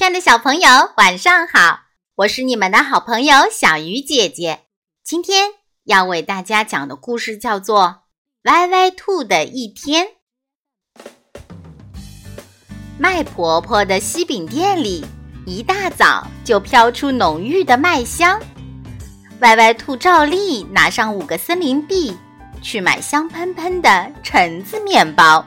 [0.00, 1.80] 亲爱的小朋友，晚上好！
[2.14, 4.60] 我是你们的好朋友小鱼姐姐。
[5.04, 5.50] 今天
[5.84, 7.82] 要为大家讲的故事叫做
[8.50, 10.06] 《歪歪兔的一天》。
[12.96, 15.04] 麦婆婆的西饼店里，
[15.44, 18.40] 一大早就飘出浓郁的麦香。
[19.40, 22.16] 歪歪兔照例拿上五个森林币，
[22.62, 25.44] 去买香喷喷的橙子面包。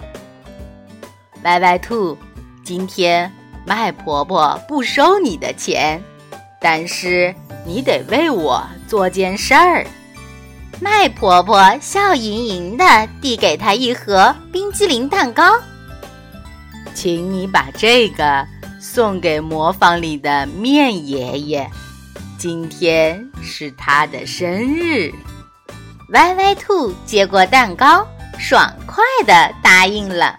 [1.41, 2.15] 歪歪兔，
[2.63, 3.33] 今天。
[3.65, 6.01] 麦婆婆不收你的钱，
[6.59, 7.33] 但是
[7.65, 9.85] 你得为我做件事儿。
[10.81, 15.59] 麦婆婆笑盈盈地递给她一盒冰激凌蛋糕，
[16.93, 18.45] 请你把这个
[18.81, 21.69] 送给磨坊里的面爷爷，
[22.37, 25.11] 今天是他的生日。
[26.09, 28.05] 歪歪兔接过蛋糕，
[28.37, 30.37] 爽快地答应了。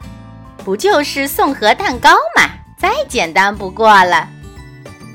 [0.62, 2.50] 不就是送盒蛋糕吗？
[2.84, 4.29] 再简单不过了。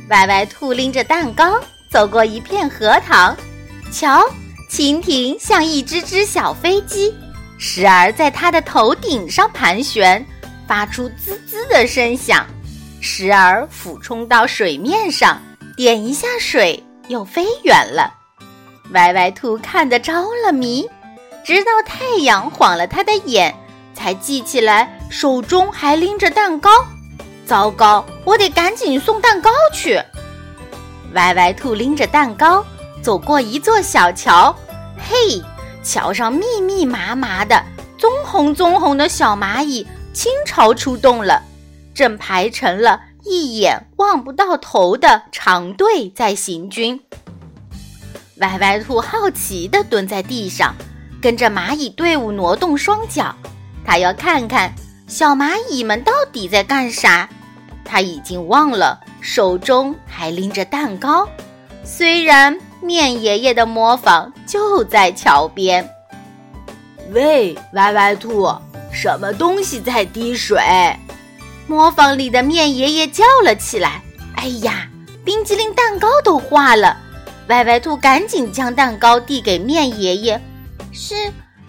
[0.10, 3.38] 歪歪兔拎着蛋糕走过一片荷塘，
[3.91, 4.26] 瞧，
[4.71, 7.13] 蜻蜓像一只只小飞机，
[7.60, 10.26] 时而在它的头顶上盘旋，
[10.68, 12.43] 发出滋滋的声响；
[13.02, 15.40] 时而俯冲到水面上，
[15.77, 18.12] 点一下水又飞远了。
[18.93, 20.90] 歪歪兔看得着了迷，
[21.43, 23.55] 直到太阳晃了他的眼，
[23.93, 26.71] 才记起来手中还拎着蛋糕。
[27.50, 28.05] 糟糕！
[28.24, 30.00] 我得赶紧送蛋糕去。
[31.16, 32.64] 歪歪兔拎着蛋糕
[33.02, 34.55] 走过一座小桥，
[35.00, 35.42] 嘿，
[35.84, 37.66] 桥上密密麻麻的
[37.98, 41.42] 棕红棕红的小蚂蚁倾巢出动了，
[41.96, 47.02] 正排成了一眼望不到头的长队在行军。
[48.38, 50.76] 歪歪兔好奇地蹲在地上，
[51.20, 53.36] 跟着蚂蚁队伍挪动双脚，
[53.84, 54.72] 它要看看
[55.08, 57.27] 小蚂蚁们到底在干啥。
[57.91, 61.27] 他已经忘了手中还拎着蛋糕，
[61.84, 65.90] 虽然面爷爷的磨坊就在桥边。
[67.12, 68.47] 喂，歪歪兔，
[68.94, 70.62] 什么东西在滴水？
[71.66, 74.03] 磨坊里的面爷爷叫了起来
[74.38, 74.88] ：“哎呀，
[75.25, 76.96] 冰激凌蛋糕都化了！”
[77.50, 80.40] 歪歪兔赶紧将蛋糕递给面爷爷
[80.94, 81.16] ：“是，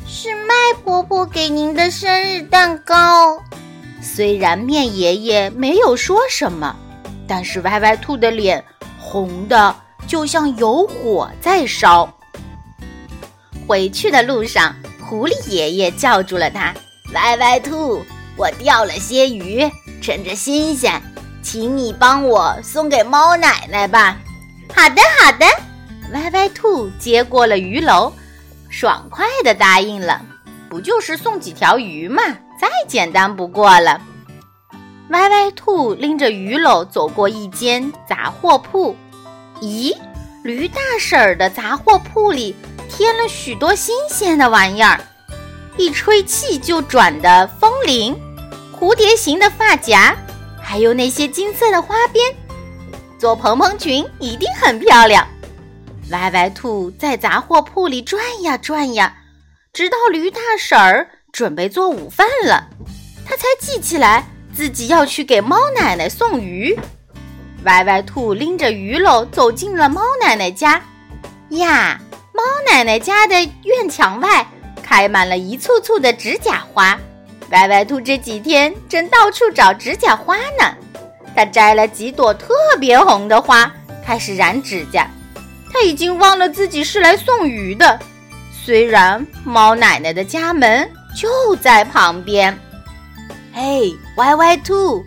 [0.07, 3.43] 是麦婆婆给您的生日蛋糕。”
[4.03, 6.75] 虽然面爷爷没有说什么，
[7.29, 8.65] 但是歪歪兔的脸
[8.99, 9.75] 红的
[10.07, 12.13] 就像有火在烧。
[13.67, 16.75] 回去的路上，狐狸爷爷叫住了他
[17.15, 18.03] ：“歪歪兔，
[18.37, 19.71] 我钓了些鱼，
[20.03, 21.01] 趁着新鲜，
[21.43, 24.19] 请你帮我送给猫奶奶吧。
[24.75, 25.47] ”“好的，好的。”
[26.13, 28.13] 歪歪兔接过了鱼篓，
[28.69, 30.21] 爽快的答应了。
[30.69, 32.23] 不就是送几条鱼吗？
[32.61, 33.99] 再简单不过了。
[35.09, 38.95] 歪歪兔拎着鱼篓走过一间杂货铺，
[39.63, 39.97] 咦，
[40.45, 42.55] 驴大婶儿的杂货铺里
[42.91, 45.01] 添了许多新鲜的玩意儿：
[45.79, 48.15] 一吹气就转的风铃，
[48.79, 50.15] 蝴蝶形的发夹，
[50.63, 52.23] 还有那些金色的花边，
[53.19, 55.27] 做蓬蓬裙一定很漂亮。
[56.11, 59.17] 歪歪兔在杂货铺里转呀转呀，
[59.73, 61.09] 直到驴大婶儿。
[61.41, 62.69] 准备做午饭了，
[63.25, 66.79] 他才记起来自己要去给猫奶奶送鱼。
[67.65, 70.83] 歪歪兔拎着鱼篓走进了猫奶奶家。
[71.49, 71.99] 呀，
[72.35, 74.47] 猫奶奶家的院墙外
[74.83, 77.01] 开满了一簇簇的指甲花。
[77.53, 80.77] 歪歪兔这几天正到处找指甲花呢。
[81.35, 83.73] 他摘了几朵特别红的花，
[84.05, 85.09] 开始染指甲。
[85.73, 87.99] 他已经忘了自己是来送鱼的，
[88.53, 90.87] 虽然猫奶奶的家门。
[91.15, 92.57] 就在旁边，
[93.53, 95.05] 嘿，歪歪兔，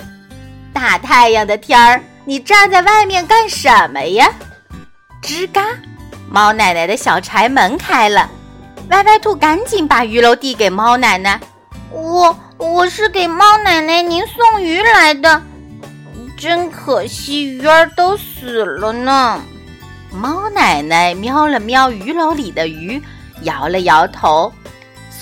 [0.73, 4.29] 大太阳的天儿，你站在外面干什么呀？
[5.21, 5.65] 吱嘎，
[6.29, 8.29] 猫奶奶的小柴门开了，
[8.89, 11.39] 歪歪兔赶紧把鱼篓递给猫奶奶。
[11.89, 15.41] 我我是给猫奶奶您送鱼来的，
[16.37, 19.41] 真可惜，鱼儿都死了呢。
[20.11, 23.01] 猫奶奶瞄了瞄鱼篓里的鱼，
[23.43, 24.51] 摇了摇头。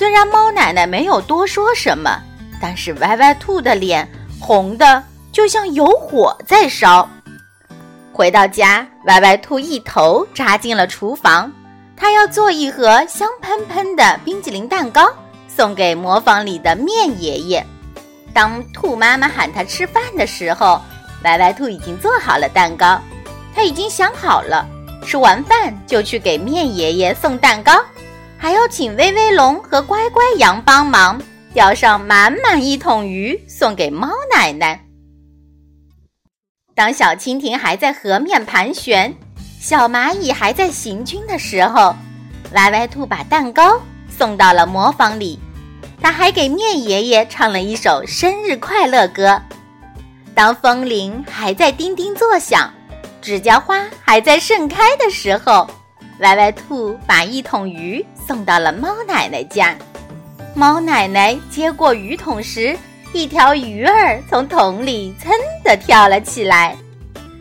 [0.01, 2.19] 虽然猫奶奶没有多说什么，
[2.59, 4.09] 但是歪歪兔的脸
[4.39, 7.07] 红的就像有火在烧。
[8.11, 11.51] 回到家，歪歪兔一头扎进了厨房，
[11.95, 15.07] 他要做一盒香喷喷的冰激凌蛋糕
[15.47, 17.63] 送给磨坊里的面爷爷。
[18.33, 20.81] 当兔妈妈喊他吃饭的时候，
[21.25, 22.99] 歪歪兔已经做好了蛋糕，
[23.53, 24.67] 他已经想好了，
[25.05, 27.73] 吃完饭就去给面爷爷送蛋糕。
[28.41, 31.21] 还要请威威龙和乖乖羊帮忙
[31.53, 34.83] 钓上满满一桶鱼，送给猫奶奶。
[36.73, 39.13] 当小蜻蜓还在河面盘旋，
[39.59, 41.95] 小蚂蚁还在行军的时候，
[42.53, 43.79] 歪歪兔把蛋糕
[44.09, 45.39] 送到了磨坊里。
[46.01, 49.39] 他还给面爷爷唱了一首生日快乐歌。
[50.33, 52.73] 当风铃还在叮叮作响，
[53.21, 55.69] 指甲花还在盛开的时候，
[56.21, 59.75] 歪歪兔把一桶鱼送到了猫奶奶家。
[60.53, 62.77] 猫奶奶接过鱼桶时，
[63.13, 65.31] 一条鱼儿从桶里噌
[65.63, 66.75] 地跳了起来，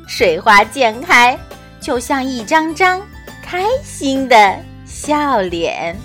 [0.06, 1.38] 水花溅开，
[1.81, 3.00] 就像一张张
[3.43, 5.97] 开心的笑脸。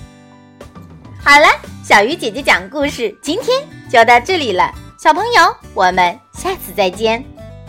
[1.23, 1.47] 好了，
[1.83, 7.34] 小鱼姐姐讲故事，今天就到这里了，小朋友，我们下次再见。